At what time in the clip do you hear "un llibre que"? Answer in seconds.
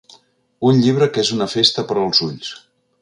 0.69-1.25